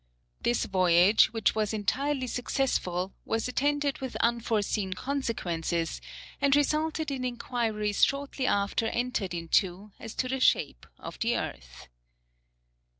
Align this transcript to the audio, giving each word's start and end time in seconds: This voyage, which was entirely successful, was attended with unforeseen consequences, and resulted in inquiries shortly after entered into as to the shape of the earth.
This 0.41 0.65
voyage, 0.65 1.31
which 1.31 1.53
was 1.53 1.75
entirely 1.75 2.25
successful, 2.25 3.13
was 3.23 3.47
attended 3.47 3.99
with 4.01 4.15
unforeseen 4.15 4.93
consequences, 4.93 6.01
and 6.41 6.55
resulted 6.55 7.11
in 7.11 7.23
inquiries 7.23 8.03
shortly 8.03 8.47
after 8.47 8.87
entered 8.87 9.35
into 9.35 9.91
as 9.99 10.15
to 10.15 10.27
the 10.27 10.39
shape 10.39 10.87
of 10.97 11.19
the 11.19 11.37
earth. 11.37 11.87